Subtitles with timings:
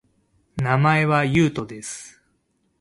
[0.55, 2.19] 名前は、ゆうとです